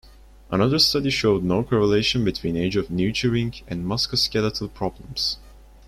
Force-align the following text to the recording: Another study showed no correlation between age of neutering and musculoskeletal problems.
Another 0.49 0.79
study 0.79 1.11
showed 1.11 1.43
no 1.43 1.61
correlation 1.63 2.25
between 2.25 2.55
age 2.57 2.75
of 2.75 2.87
neutering 2.87 3.61
and 3.67 3.85
musculoskeletal 3.85 4.73
problems. 4.73 5.37